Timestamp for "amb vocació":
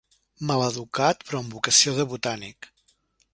1.43-1.95